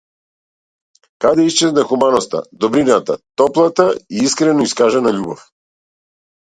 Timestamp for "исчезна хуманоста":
1.49-2.43